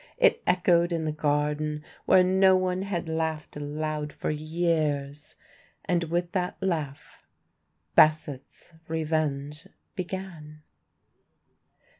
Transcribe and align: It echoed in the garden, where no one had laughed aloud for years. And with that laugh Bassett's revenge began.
It 0.17 0.41
echoed 0.47 0.91
in 0.91 1.05
the 1.05 1.11
garden, 1.11 1.83
where 2.07 2.23
no 2.23 2.55
one 2.55 2.81
had 2.81 3.07
laughed 3.07 3.55
aloud 3.55 4.11
for 4.11 4.31
years. 4.31 5.35
And 5.85 6.05
with 6.05 6.31
that 6.31 6.57
laugh 6.59 7.27
Bassett's 7.93 8.73
revenge 8.87 9.67
began. 9.95 10.63